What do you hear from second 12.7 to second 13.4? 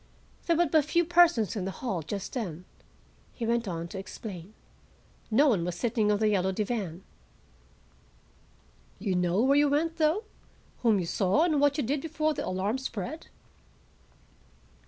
spread?"